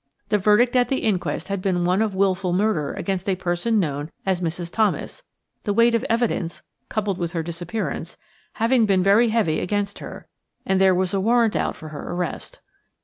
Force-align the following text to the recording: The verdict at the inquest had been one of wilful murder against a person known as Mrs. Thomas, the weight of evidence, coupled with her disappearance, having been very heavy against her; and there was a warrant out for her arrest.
The 0.29 0.39
verdict 0.39 0.75
at 0.75 0.87
the 0.89 1.01
inquest 1.01 1.49
had 1.49 1.61
been 1.61 1.85
one 1.85 2.01
of 2.01 2.15
wilful 2.15 2.53
murder 2.53 2.91
against 2.95 3.29
a 3.29 3.35
person 3.35 3.79
known 3.79 4.09
as 4.25 4.41
Mrs. 4.41 4.71
Thomas, 4.73 5.21
the 5.63 5.75
weight 5.75 5.93
of 5.93 6.03
evidence, 6.09 6.63
coupled 6.89 7.19
with 7.19 7.33
her 7.33 7.43
disappearance, 7.43 8.17
having 8.53 8.87
been 8.87 9.03
very 9.03 9.29
heavy 9.29 9.59
against 9.59 9.99
her; 9.99 10.27
and 10.65 10.81
there 10.81 10.95
was 10.95 11.13
a 11.13 11.21
warrant 11.21 11.55
out 11.55 11.75
for 11.75 11.89
her 11.89 12.13
arrest. 12.13 12.61